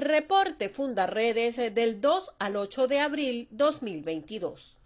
Reporte 0.00 0.70
Fundarredes 0.70 1.56
del 1.74 2.00
2 2.00 2.30
al 2.38 2.56
8 2.56 2.88
de 2.88 3.00
abril 3.00 3.48
2022. 3.50 4.78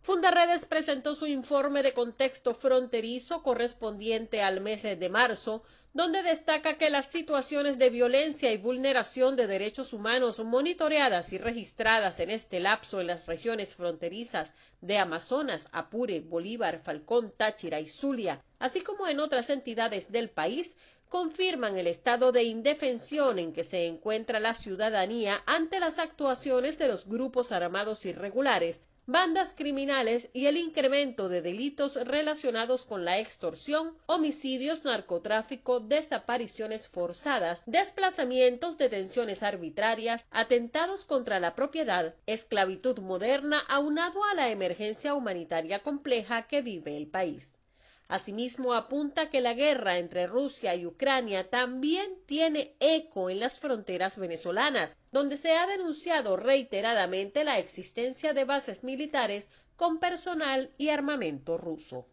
Fundarredes 0.00 0.64
presentó 0.64 1.16
su 1.16 1.26
informe 1.26 1.82
de 1.82 1.92
contexto 1.92 2.54
fronterizo 2.54 3.42
correspondiente 3.42 4.42
al 4.42 4.60
mes 4.60 4.84
de 4.84 5.08
marzo, 5.08 5.64
donde 5.92 6.22
destaca 6.22 6.78
que 6.78 6.88
las 6.88 7.06
situaciones 7.06 7.78
de 7.78 7.90
violencia 7.90 8.52
y 8.52 8.56
vulneración 8.56 9.34
de 9.34 9.48
derechos 9.48 9.92
humanos 9.92 10.38
monitoreadas 10.38 11.32
y 11.32 11.38
registradas 11.38 12.20
en 12.20 12.30
este 12.30 12.60
lapso 12.60 13.00
en 13.00 13.08
las 13.08 13.26
regiones 13.26 13.74
fronterizas 13.74 14.54
de 14.80 14.98
Amazonas, 14.98 15.68
Apure, 15.72 16.20
Bolívar, 16.20 16.80
Falcón, 16.80 17.32
Táchira 17.36 17.80
y 17.80 17.88
Zulia, 17.88 18.40
así 18.60 18.82
como 18.82 19.08
en 19.08 19.18
otras 19.18 19.50
entidades 19.50 20.12
del 20.12 20.30
país, 20.30 20.76
confirman 21.08 21.76
el 21.76 21.86
estado 21.86 22.32
de 22.32 22.44
indefensión 22.44 23.38
en 23.38 23.52
que 23.52 23.64
se 23.64 23.86
encuentra 23.86 24.40
la 24.40 24.54
ciudadanía 24.54 25.42
ante 25.46 25.80
las 25.80 25.98
actuaciones 25.98 26.78
de 26.78 26.88
los 26.88 27.06
grupos 27.06 27.52
armados 27.52 28.04
irregulares 28.04 28.82
bandas 29.06 29.52
criminales 29.54 30.30
y 30.32 30.46
el 30.46 30.56
incremento 30.56 31.28
de 31.28 31.42
delitos 31.42 31.96
relacionados 31.96 32.86
con 32.86 33.04
la 33.04 33.18
extorsión, 33.18 33.94
homicidios, 34.06 34.84
narcotráfico, 34.84 35.80
desapariciones 35.80 36.88
forzadas, 36.88 37.64
desplazamientos, 37.66 38.78
detenciones 38.78 39.42
arbitrarias, 39.42 40.26
atentados 40.30 41.04
contra 41.04 41.38
la 41.38 41.54
propiedad, 41.54 42.14
esclavitud 42.26 42.98
moderna 43.00 43.62
aunado 43.68 44.24
a 44.24 44.34
la 44.34 44.48
emergencia 44.48 45.12
humanitaria 45.12 45.80
compleja 45.80 46.46
que 46.46 46.62
vive 46.62 46.96
el 46.96 47.06
país. 47.06 47.53
Asimismo, 48.08 48.74
apunta 48.74 49.30
que 49.30 49.40
la 49.40 49.54
guerra 49.54 49.98
entre 49.98 50.26
Rusia 50.26 50.74
y 50.74 50.84
Ucrania 50.84 51.48
también 51.48 52.18
tiene 52.26 52.74
eco 52.78 53.30
en 53.30 53.40
las 53.40 53.58
fronteras 53.58 54.18
venezolanas, 54.18 54.98
donde 55.10 55.36
se 55.38 55.52
ha 55.52 55.66
denunciado 55.66 56.36
reiteradamente 56.36 57.44
la 57.44 57.58
existencia 57.58 58.34
de 58.34 58.44
bases 58.44 58.84
militares 58.84 59.48
con 59.76 59.98
personal 59.98 60.70
y 60.76 60.90
armamento 60.90 61.56
ruso. 61.56 62.06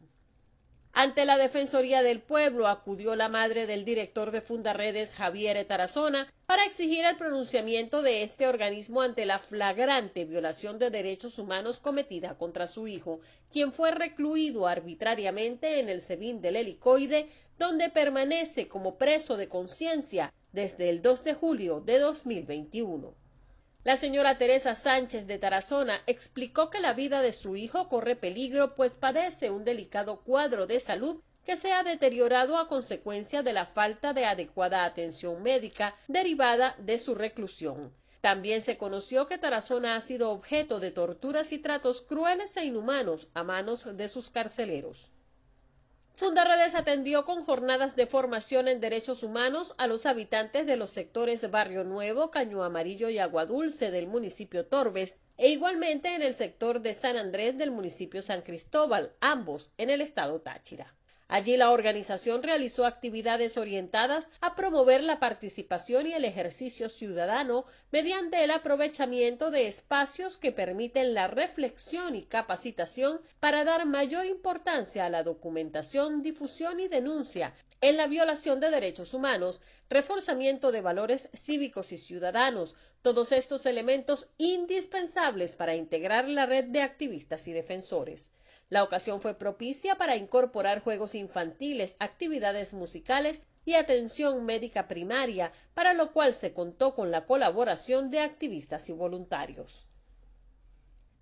Ante 0.94 1.24
la 1.24 1.38
Defensoría 1.38 2.04
del 2.04 2.20
Pueblo 2.20 2.68
acudió 2.68 3.16
la 3.16 3.30
madre 3.30 3.66
del 3.66 3.86
director 3.86 4.32
de 4.32 4.42
Fundaredes, 4.42 5.14
Javier 5.14 5.64
Tarazona, 5.64 6.28
para 6.46 6.66
exigir 6.66 7.06
el 7.06 7.16
pronunciamiento 7.16 8.02
de 8.02 8.24
este 8.24 8.46
organismo 8.46 9.02
ante 9.02 9.26
la 9.26 9.40
flagrante 9.40 10.26
violación 10.26 10.80
de 10.80 10.90
derechos 10.90 11.40
humanos 11.40 11.80
cometida 11.80 12.38
contra 12.38 12.68
su 12.68 12.90
hijo, 12.90 13.22
quien 13.54 13.72
fue 13.72 13.92
recluido 13.92 14.68
arbitrariamente 14.68 15.80
en 15.80 15.88
el 15.88 16.02
SEBIN 16.02 16.42
del 16.42 16.58
helicoide, 16.58 17.30
donde 17.58 17.90
permanece 17.90 18.68
como 18.68 18.98
preso 18.98 19.38
de 19.38 19.48
conciencia 19.48 20.34
desde 20.52 20.90
el 20.90 21.02
2 21.02 21.24
de 21.24 21.34
julio 21.34 21.80
de 21.80 22.00
2021. 22.00 23.21
La 23.84 23.98
señora 23.98 24.38
Teresa 24.38 24.76
Sánchez 24.76 25.26
de 25.26 25.40
Tarazona 25.40 26.00
explicó 26.06 26.70
que 26.70 26.80
la 26.80 26.94
vida 26.94 27.24
de 27.24 27.34
su 27.34 27.56
hijo 27.56 27.90
corre 27.90 28.16
peligro 28.16 28.76
pues 28.76 28.92
padece 28.92 29.50
un 29.50 29.64
delicado 29.64 30.22
cuadro 30.22 30.68
de 30.68 30.80
salud 30.80 31.20
que 31.44 31.58
se 31.58 31.72
ha 31.72 31.82
deteriorado 31.82 32.60
a 32.60 32.68
consecuencia 32.68 33.42
de 33.42 33.54
la 33.54 33.66
falta 33.66 34.14
de 34.14 34.26
adecuada 34.26 34.86
atención 34.86 35.42
médica 35.42 35.96
derivada 36.08 36.76
de 36.78 37.00
su 37.00 37.16
reclusión. 37.16 37.92
También 38.22 38.62
se 38.62 38.78
conoció 38.78 39.26
que 39.26 39.40
Tarazona 39.40 39.96
ha 39.96 40.02
sido 40.02 40.30
objeto 40.30 40.80
de 40.80 40.92
torturas 40.92 41.52
y 41.52 41.58
tratos 41.58 42.04
crueles 42.04 42.56
e 42.58 42.66
inhumanos 42.66 43.30
a 43.34 43.44
manos 43.44 43.98
de 43.98 44.08
sus 44.08 44.30
carceleros. 44.30 45.10
Fundarredes 46.14 46.76
atendió 46.76 47.26
con 47.26 47.46
jornadas 47.46 47.96
de 47.96 48.06
formación 48.06 48.68
en 48.68 48.82
derechos 48.82 49.24
humanos 49.24 49.74
a 49.78 49.88
los 49.88 50.06
habitantes 50.06 50.66
de 50.66 50.76
los 50.76 50.90
sectores 50.90 51.50
Barrio 51.50 51.86
Nuevo, 51.86 52.32
Caño 52.32 52.64
Amarillo 52.64 53.10
y 53.10 53.18
Agua 53.18 53.46
Dulce 53.46 53.92
del 53.92 54.08
municipio 54.08 54.66
Torbes 54.66 55.18
e 55.38 55.50
igualmente 55.50 56.14
en 56.14 56.22
el 56.22 56.36
sector 56.36 56.82
de 56.82 56.94
San 56.94 57.18
Andrés 57.18 57.58
del 57.58 57.72
municipio 57.72 58.22
San 58.22 58.42
Cristóbal, 58.42 59.14
ambos 59.22 59.72
en 59.78 59.90
el 59.90 60.02
estado 60.02 60.42
Táchira. 60.42 60.94
Allí 61.34 61.56
la 61.56 61.72
organización 61.72 62.44
realizó 62.44 62.86
actividades 62.86 63.56
orientadas 63.56 64.30
a 64.42 64.54
promover 64.54 65.02
la 65.02 65.22
participación 65.22 66.08
y 66.08 66.12
el 66.12 66.26
ejercicio 66.26 66.90
ciudadano 66.90 67.64
mediante 67.90 68.44
el 68.44 68.52
aprovechamiento 68.52 69.50
de 69.50 69.70
espacios 69.70 70.36
que 70.36 70.52
permiten 70.52 71.14
la 71.14 71.28
reflexión 71.28 72.18
y 72.18 72.24
capacitación 72.24 73.22
para 73.40 73.64
dar 73.64 73.86
mayor 73.86 74.26
importancia 74.26 75.06
a 75.06 75.10
la 75.10 75.24
documentación, 75.24 76.22
difusión 76.22 76.82
y 76.82 76.90
denuncia 76.90 77.54
en 77.80 77.96
la 77.96 78.08
violación 78.08 78.60
de 78.60 78.70
derechos 78.70 79.14
humanos, 79.14 79.62
reforzamiento 79.90 80.74
de 80.74 80.82
valores 80.82 81.30
cívicos 81.34 81.94
y 81.94 81.98
ciudadanos, 81.98 82.76
todos 83.02 83.32
estos 83.32 83.66
elementos 83.66 84.28
indispensables 84.38 85.56
para 85.56 85.76
integrar 85.76 86.28
la 86.28 86.46
red 86.46 86.66
de 86.66 86.82
activistas 86.82 87.48
y 87.48 87.54
defensores. 87.54 88.32
La 88.72 88.84
ocasión 88.84 89.20
fue 89.20 89.34
propicia 89.34 89.98
para 89.98 90.16
incorporar 90.16 90.82
juegos 90.82 91.14
infantiles, 91.14 91.98
actividades 92.00 92.74
musicales 92.74 93.42
y 93.66 93.74
atención 93.74 94.46
médica 94.46 94.88
primaria, 94.88 95.52
para 95.74 95.94
lo 95.94 96.14
cual 96.14 96.34
se 96.34 96.54
contó 96.54 96.96
con 96.96 97.12
la 97.12 97.26
colaboración 97.26 98.12
de 98.12 98.22
activistas 98.22 98.88
y 98.88 98.94
voluntarios. 98.94 99.88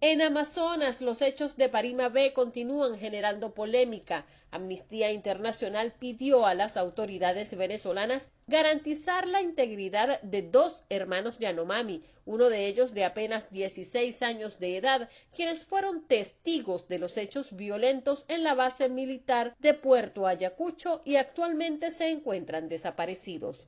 En 0.02 0.22
Amazonas, 0.22 1.02
los 1.02 1.22
hechos 1.22 1.58
de 1.58 1.68
Parima 1.68 2.08
B 2.08 2.32
continúan 2.32 2.98
generando 2.98 3.54
polémica. 3.54 4.26
Amnistía 4.50 5.12
Internacional 5.12 5.92
pidió 5.92 6.46
a 6.46 6.54
las 6.54 6.78
autoridades 6.78 7.54
venezolanas 7.58 8.32
garantizar 8.48 9.28
la 9.28 9.42
integridad 9.42 10.22
de 10.22 10.42
dos 10.42 10.86
hermanos 10.88 11.38
Yanomami, 11.40 12.02
uno 12.26 12.48
de 12.48 12.68
ellos 12.68 12.94
de 12.94 13.04
apenas 13.04 13.52
16 13.52 14.22
años 14.22 14.58
de 14.58 14.78
edad, 14.78 15.10
quienes 15.36 15.66
fueron 15.66 16.08
testigos 16.08 16.88
de 16.88 17.00
los 17.00 17.18
hechos 17.18 17.54
violentos 17.54 18.24
en 18.30 18.44
la 18.44 18.54
base 18.54 18.88
militar 18.88 19.54
de 19.60 19.74
Puerto 19.74 20.28
Ayacucho 20.28 21.02
y 21.04 21.18
actualmente 21.18 21.92
se 21.92 22.08
encuentran 22.10 22.70
desaparecidos. 22.70 23.68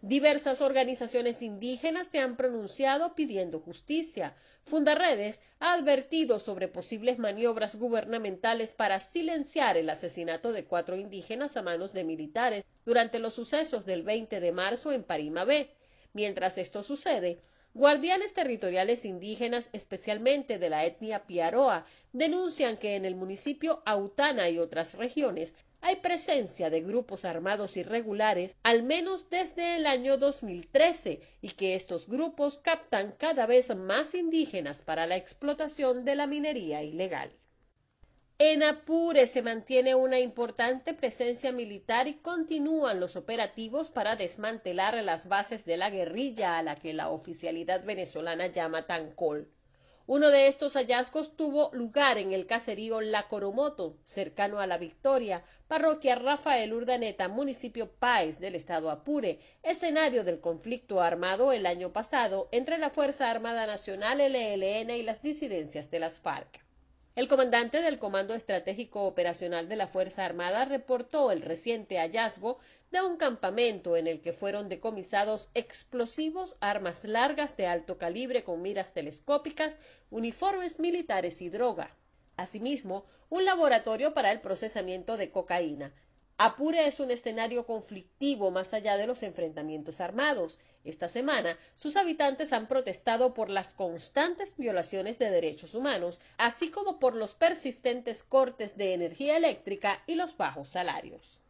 Diversas 0.00 0.60
organizaciones 0.60 1.42
indígenas 1.42 2.06
se 2.06 2.20
han 2.20 2.36
pronunciado 2.36 3.16
pidiendo 3.16 3.58
justicia. 3.58 4.36
Fundarredes 4.62 5.40
ha 5.58 5.72
advertido 5.72 6.38
sobre 6.38 6.68
posibles 6.68 7.18
maniobras 7.18 7.74
gubernamentales 7.74 8.70
para 8.70 9.00
silenciar 9.00 9.76
el 9.76 9.90
asesinato 9.90 10.52
de 10.52 10.64
cuatro 10.64 10.96
indígenas 10.96 11.56
a 11.56 11.62
manos 11.62 11.92
de 11.92 12.04
militares 12.04 12.64
durante 12.84 13.18
los 13.18 13.34
sucesos 13.34 13.86
del 13.86 14.04
20 14.04 14.38
de 14.38 14.52
marzo 14.52 14.92
en 14.92 15.02
Parima 15.02 15.44
B. 15.44 15.68
Mientras 16.12 16.58
esto 16.58 16.84
sucede, 16.84 17.40
Guardianes 17.74 18.32
territoriales 18.34 19.04
indígenas, 19.04 19.68
especialmente 19.72 20.58
de 20.58 20.70
la 20.70 20.84
etnia 20.84 21.26
Piaroa, 21.26 21.84
denuncian 22.12 22.76
que 22.76 22.94
en 22.94 23.04
el 23.04 23.14
municipio 23.14 23.82
Autana 23.84 24.48
y 24.48 24.58
otras 24.58 24.94
regiones 24.94 25.54
hay 25.80 25.96
presencia 25.96 26.70
de 26.70 26.80
grupos 26.80 27.24
armados 27.24 27.76
irregulares 27.76 28.56
al 28.62 28.82
menos 28.82 29.30
desde 29.30 29.76
el 29.76 29.86
año 29.86 30.18
2013 30.18 31.20
y 31.40 31.50
que 31.50 31.74
estos 31.74 32.08
grupos 32.08 32.58
captan 32.58 33.14
cada 33.16 33.46
vez 33.46 33.74
más 33.74 34.14
indígenas 34.14 34.82
para 34.82 35.06
la 35.06 35.16
explotación 35.16 36.04
de 36.04 36.16
la 36.16 36.26
minería 36.26 36.82
ilegal. 36.82 37.32
En 38.40 38.62
Apure 38.62 39.26
se 39.26 39.42
mantiene 39.42 39.96
una 39.96 40.20
importante 40.20 40.94
presencia 40.94 41.50
militar 41.50 42.06
y 42.06 42.14
continúan 42.14 43.00
los 43.00 43.16
operativos 43.16 43.90
para 43.90 44.14
desmantelar 44.14 45.02
las 45.02 45.26
bases 45.26 45.64
de 45.64 45.76
la 45.76 45.90
guerrilla 45.90 46.56
a 46.56 46.62
la 46.62 46.76
que 46.76 46.92
la 46.92 47.08
oficialidad 47.08 47.82
venezolana 47.84 48.46
llama 48.46 48.86
Tancol. 48.86 49.50
Uno 50.10 50.30
de 50.30 50.46
estos 50.46 50.72
hallazgos 50.72 51.36
tuvo 51.36 51.68
lugar 51.74 52.16
en 52.16 52.32
el 52.32 52.46
caserío 52.46 53.02
La 53.02 53.28
Coromoto, 53.28 53.98
cercano 54.04 54.58
a 54.58 54.66
La 54.66 54.78
Victoria, 54.78 55.44
parroquia 55.66 56.14
Rafael 56.14 56.72
Urdaneta, 56.72 57.28
municipio 57.28 57.92
Páez 57.92 58.38
del 58.38 58.54
estado 58.54 58.90
Apure, 58.90 59.38
escenario 59.62 60.24
del 60.24 60.40
conflicto 60.40 61.02
armado 61.02 61.52
el 61.52 61.66
año 61.66 61.92
pasado 61.92 62.48
entre 62.52 62.78
la 62.78 62.88
Fuerza 62.88 63.30
Armada 63.30 63.66
Nacional 63.66 64.16
LLN 64.20 64.92
y 64.92 65.02
las 65.02 65.20
disidencias 65.20 65.90
de 65.90 66.00
las 66.00 66.20
FARC. 66.20 66.67
El 67.18 67.26
comandante 67.26 67.82
del 67.82 67.98
Comando 67.98 68.32
Estratégico 68.32 69.02
Operacional 69.02 69.68
de 69.68 69.74
la 69.74 69.88
Fuerza 69.88 70.24
Armada 70.24 70.64
reportó 70.66 71.32
el 71.32 71.42
reciente 71.42 71.98
hallazgo 71.98 72.60
de 72.92 73.02
un 73.02 73.16
campamento 73.16 73.96
en 73.96 74.06
el 74.06 74.20
que 74.20 74.32
fueron 74.32 74.68
decomisados 74.68 75.48
explosivos, 75.54 76.54
armas 76.60 77.02
largas 77.02 77.56
de 77.56 77.66
alto 77.66 77.98
calibre 77.98 78.44
con 78.44 78.62
miras 78.62 78.94
telescópicas, 78.94 79.78
uniformes 80.10 80.78
militares 80.78 81.42
y 81.42 81.48
droga. 81.48 81.90
Asimismo, 82.36 83.04
un 83.30 83.44
laboratorio 83.44 84.14
para 84.14 84.30
el 84.30 84.40
procesamiento 84.40 85.16
de 85.16 85.32
cocaína, 85.32 85.92
Apure 86.40 86.86
es 86.86 87.00
un 87.00 87.10
escenario 87.10 87.66
conflictivo 87.66 88.52
más 88.52 88.72
allá 88.72 88.96
de 88.96 89.08
los 89.08 89.24
enfrentamientos 89.24 90.00
armados. 90.00 90.60
Esta 90.84 91.08
semana, 91.08 91.58
sus 91.74 91.96
habitantes 91.96 92.52
han 92.52 92.68
protestado 92.68 93.34
por 93.34 93.50
las 93.50 93.74
constantes 93.74 94.54
violaciones 94.56 95.18
de 95.18 95.30
derechos 95.30 95.74
humanos, 95.74 96.20
así 96.38 96.70
como 96.70 96.98
por 96.98 97.14
los 97.14 97.34
persistentes 97.34 98.22
cortes 98.22 98.76
de 98.76 98.94
energía 98.94 99.36
eléctrica 99.36 100.02
y 100.06 100.14
los 100.14 100.36
bajos 100.36 100.68
salarios. 100.68 101.40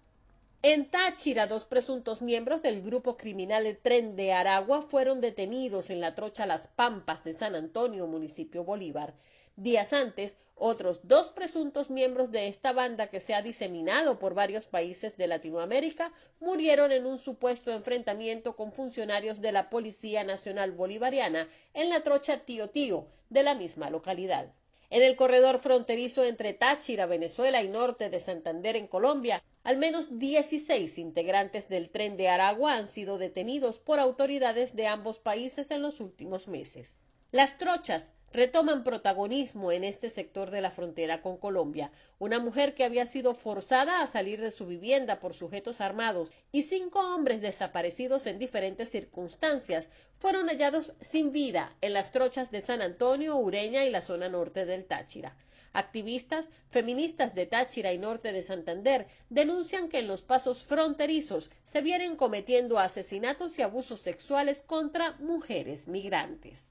En 0.63 0.91
Táchira, 0.91 1.47
dos 1.47 1.67
presuntos 1.67 2.21
miembros 2.21 2.63
del 2.63 2.83
grupo 2.83 3.17
criminal 3.17 3.79
Tren 3.81 4.17
de 4.17 4.33
Aragua 4.33 4.83
fueron 4.83 5.21
detenidos 5.21 5.89
en 5.91 6.01
la 6.01 6.17
trocha 6.17 6.47
Las 6.47 6.67
Pampas 6.67 7.23
de 7.23 7.33
San 7.33 7.55
Antonio, 7.55 8.09
municipio 8.09 8.65
Bolívar. 8.65 9.15
Días 9.61 9.93
antes, 9.93 10.37
otros 10.55 11.09
dos 11.09 11.31
presuntos 11.31 11.91
miembros 11.91 12.31
de 12.31 12.47
esta 12.47 12.73
banda 12.73 13.09
que 13.09 13.19
se 13.19 13.35
ha 13.35 13.43
diseminado 13.43 14.21
por 14.21 14.33
varios 14.33 14.67
países 14.67 15.17
de 15.17 15.27
Latinoamérica 15.27 16.13
murieron 16.39 16.93
en 16.93 17.07
un 17.07 17.19
supuesto 17.19 17.73
enfrentamiento 17.73 18.55
con 18.55 18.71
funcionarios 18.71 19.41
de 19.41 19.51
la 19.51 19.69
Policía 19.69 20.23
Nacional 20.23 20.71
Bolivariana 20.71 21.49
en 21.75 21.91
la 21.91 22.05
trocha 22.05 22.45
Tío 22.45 22.71
Tío 22.71 23.09
de 23.31 23.43
la 23.43 23.57
misma 23.57 23.91
localidad. 23.91 24.55
En 24.91 25.03
el 25.03 25.17
corredor 25.17 25.59
fronterizo 25.59 26.23
entre 26.23 26.53
Táchira, 26.53 27.07
Venezuela 27.07 27.61
y 27.61 27.69
norte 27.69 28.11
de 28.11 28.21
Santander 28.21 28.77
en 28.77 28.87
Colombia, 28.87 29.43
al 29.65 29.77
menos 29.77 30.21
16 30.21 30.99
integrantes 30.99 31.69
del 31.69 31.91
tren 31.91 32.17
de 32.17 32.29
Aragua 32.29 32.77
han 32.77 32.87
sido 32.87 33.19
detenidos 33.19 33.81
por 33.81 33.99
autoridades 33.99 34.77
de 34.77 34.87
ambos 34.87 35.19
países 35.19 35.73
en 35.73 35.83
los 35.83 35.99
últimos 35.99 36.47
meses. 36.47 36.97
Las 37.33 37.59
trochas 37.59 38.09
retoman 38.33 38.85
protagonismo 38.85 39.73
en 39.73 39.85
este 39.85 40.11
sector 40.11 40.51
de 40.51 40.61
la 40.61 40.71
frontera 40.71 41.23
con 41.23 41.39
Colombia. 41.39 41.91
Una 42.19 42.39
mujer 42.39 42.75
que 42.75 42.85
había 42.85 43.07
sido 43.07 43.35
forzada 43.35 44.03
a 44.03 44.07
salir 44.07 44.41
de 44.41 44.51
su 44.51 44.67
vivienda 44.67 45.19
por 45.19 45.35
sujetos 45.35 45.81
armados 45.81 46.31
y 46.53 46.65
cinco 46.65 47.01
hombres 47.01 47.41
desaparecidos 47.41 48.27
en 48.27 48.39
diferentes 48.39 48.91
circunstancias 48.91 49.89
fueron 50.19 50.49
hallados 50.49 50.95
sin 51.01 51.33
vida 51.33 51.75
en 51.81 51.95
las 51.95 52.13
trochas 52.13 52.51
de 52.51 52.61
San 52.61 52.83
Antonio, 52.83 53.37
Ureña 53.37 53.85
y 53.87 53.91
la 53.91 54.03
zona 54.03 54.29
norte 54.29 54.67
del 54.67 54.85
Táchira. 54.85 55.35
Activistas 55.73 56.49
feministas 56.69 57.35
de 57.35 57.47
Táchira 57.47 57.93
y 57.93 57.99
norte 57.99 58.33
de 58.33 58.43
Santander 58.43 59.07
denuncian 59.31 59.89
que 59.89 60.01
en 60.01 60.09
los 60.09 60.23
pasos 60.23 60.65
fronterizos 60.65 61.51
se 61.65 61.83
vienen 61.83 62.17
cometiendo 62.17 62.79
asesinatos 62.79 63.59
y 63.59 63.63
abusos 63.63 64.01
sexuales 64.01 64.63
contra 64.63 65.13
mujeres 65.19 65.87
migrantes. 65.89 66.71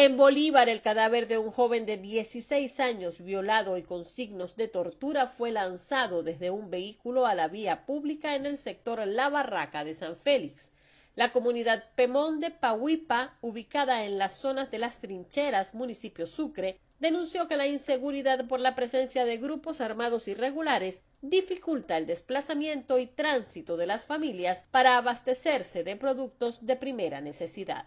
En 0.00 0.16
Bolívar, 0.16 0.68
el 0.68 0.80
cadáver 0.80 1.26
de 1.26 1.38
un 1.38 1.50
joven 1.50 1.84
de 1.84 1.96
16 1.96 2.78
años 2.78 3.18
violado 3.18 3.76
y 3.76 3.82
con 3.82 4.06
signos 4.06 4.54
de 4.54 4.68
tortura 4.68 5.26
fue 5.26 5.50
lanzado 5.50 6.22
desde 6.22 6.50
un 6.50 6.70
vehículo 6.70 7.26
a 7.26 7.34
la 7.34 7.48
vía 7.48 7.84
pública 7.84 8.36
en 8.36 8.46
el 8.46 8.58
sector 8.58 9.04
La 9.08 9.28
Barraca 9.28 9.82
de 9.82 9.96
San 9.96 10.14
Félix. 10.14 10.70
La 11.16 11.32
comunidad 11.32 11.82
Pemón 11.96 12.38
de 12.38 12.52
Pahuipa, 12.52 13.36
ubicada 13.40 14.04
en 14.04 14.18
las 14.18 14.34
zonas 14.34 14.70
de 14.70 14.78
las 14.78 15.00
trincheras, 15.00 15.74
municipio 15.74 16.28
Sucre, 16.28 16.78
denunció 17.00 17.48
que 17.48 17.56
la 17.56 17.66
inseguridad 17.66 18.46
por 18.46 18.60
la 18.60 18.76
presencia 18.76 19.24
de 19.24 19.38
grupos 19.38 19.80
armados 19.80 20.28
irregulares 20.28 21.02
dificulta 21.22 21.96
el 21.96 22.06
desplazamiento 22.06 23.00
y 23.00 23.08
tránsito 23.08 23.76
de 23.76 23.86
las 23.86 24.04
familias 24.04 24.62
para 24.70 24.96
abastecerse 24.96 25.82
de 25.82 25.96
productos 25.96 26.64
de 26.64 26.76
primera 26.76 27.20
necesidad. 27.20 27.84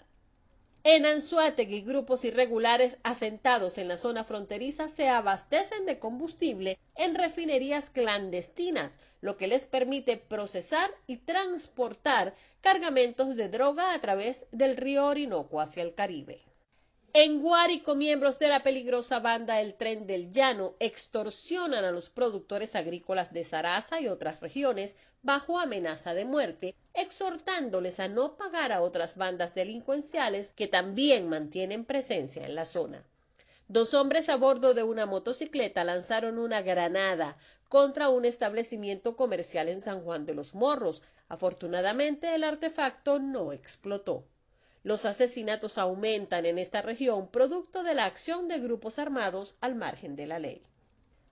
En 0.84 1.06
Anzuategui, 1.06 1.82
grupos 1.82 2.26
irregulares 2.26 2.98
asentados 3.04 3.78
en 3.78 3.88
la 3.88 3.98
zona 3.98 4.24
fronteriza 4.24 4.90
se 4.90 5.10
abastecen 5.10 5.86
de 5.86 6.00
combustible 6.00 6.80
en 6.96 7.14
refinerías 7.14 7.92
clandestinas, 7.92 8.98
lo 9.22 9.38
que 9.38 9.46
les 9.46 9.66
permite 9.66 10.18
procesar 10.18 10.90
y 11.06 11.18
transportar 11.18 12.34
cargamentos 12.62 13.36
de 13.36 13.48
droga 13.48 13.94
a 13.94 14.02
través 14.02 14.48
del 14.52 14.76
río 14.76 15.06
Orinoco 15.06 15.62
hacia 15.62 15.84
el 15.84 15.94
Caribe. 15.94 16.42
En 17.14 17.42
Guárico, 17.42 17.94
miembros 17.94 18.40
de 18.40 18.48
la 18.48 18.64
peligrosa 18.64 19.20
banda 19.20 19.60
El 19.60 19.74
Tren 19.74 20.08
del 20.08 20.32
Llano 20.32 20.76
extorsionan 20.80 21.84
a 21.84 21.92
los 21.92 22.10
productores 22.10 22.74
agrícolas 22.74 23.34
de 23.34 23.44
Sarasa 23.44 24.00
y 24.00 24.08
otras 24.08 24.40
regiones 24.40 24.96
bajo 25.22 25.60
amenaza 25.60 26.14
de 26.14 26.24
muerte, 26.24 26.74
exhortándoles 26.94 28.00
a 28.00 28.08
no 28.08 28.38
pagar 28.38 28.72
a 28.72 28.82
otras 28.82 29.18
bandas 29.18 29.54
delincuenciales 29.54 30.54
que 30.56 30.68
también 30.68 31.28
mantienen 31.28 31.84
presencia 31.84 32.46
en 32.46 32.56
la 32.56 32.66
zona. 32.66 33.06
Dos 33.68 33.94
hombres 33.94 34.30
a 34.30 34.38
bordo 34.38 34.74
de 34.74 34.84
una 34.84 35.06
motocicleta 35.06 35.84
lanzaron 35.84 36.40
una 36.40 36.62
granada 36.62 37.36
contra 37.68 38.08
un 38.08 38.24
establecimiento 38.24 39.18
comercial 39.18 39.68
en 39.68 39.82
San 39.82 40.02
Juan 40.02 40.26
de 40.26 40.34
los 40.34 40.56
Morros. 40.56 41.02
Afortunadamente 41.28 42.34
el 42.36 42.46
artefacto 42.46 43.20
no 43.20 43.52
explotó. 43.52 44.24
Los 44.84 45.06
asesinatos 45.06 45.78
aumentan 45.78 46.46
en 46.46 46.58
esta 46.58 46.82
región 46.82 47.28
producto 47.30 47.84
de 47.84 47.94
la 47.94 48.06
acción 48.06 48.48
de 48.48 48.60
grupos 48.60 48.98
armados 48.98 49.56
al 49.62 49.76
margen 49.76 50.16
de 50.16 50.26
la 50.26 50.40
ley. 50.40 50.64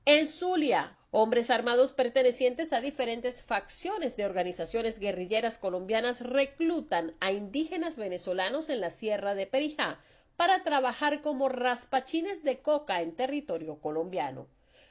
En 0.05 0.27
Zulia, 0.27 0.97
hombres 1.11 1.49
armados 1.49 1.93
pertenecientes 1.93 2.73
a 2.73 2.81
diferentes 2.81 3.41
facciones 3.41 4.15
de 4.17 4.25
organizaciones 4.25 4.99
guerrilleras 4.99 5.57
colombianas 5.57 6.21
reclutan 6.21 7.15
a 7.19 7.31
indígenas 7.31 7.95
venezolanos 7.95 8.69
en 8.69 8.81
la 8.81 8.91
Sierra 8.91 9.33
de 9.33 9.47
Perijá 9.47 9.99
para 10.35 10.63
trabajar 10.63 11.21
como 11.21 11.49
raspachines 11.49 12.43
de 12.43 12.61
coca 12.61 13.01
en 13.01 13.15
territorio 13.15 13.79
colombiano. 13.79 14.47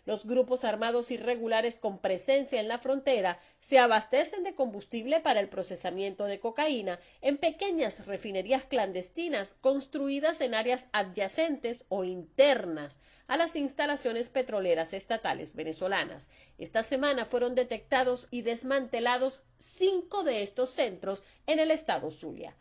Los 0.08 0.24
grupos 0.24 0.64
armados 0.64 1.10
irregulares 1.10 1.78
con 1.78 1.98
presencia 1.98 2.60
en 2.60 2.68
la 2.68 2.78
frontera 2.78 3.38
se 3.60 3.78
abastecen 3.78 4.42
de 4.42 4.54
combustible 4.54 5.20
para 5.20 5.38
el 5.38 5.50
procesamiento 5.50 6.24
de 6.24 6.40
cocaína 6.40 6.98
en 7.20 7.36
pequeñas 7.36 8.06
refinerías 8.06 8.64
clandestinas 8.64 9.54
construidas 9.60 10.40
en 10.40 10.54
áreas 10.54 10.88
adyacentes 10.92 11.84
o 11.90 12.04
internas 12.04 12.96
a 13.26 13.36
las 13.36 13.54
instalaciones 13.54 14.30
petroleras 14.30 14.94
estatales 14.94 15.54
venezolanas. 15.54 16.30
Esta 16.56 16.82
semana 16.82 17.26
fueron 17.26 17.54
detectados 17.54 18.28
y 18.30 18.40
desmantelados 18.40 19.42
cinco 19.58 20.24
de 20.24 20.42
estos 20.42 20.70
centros 20.70 21.22
en 21.46 21.58
el 21.58 21.70
estado 21.70 22.10
Zulia. 22.10 22.56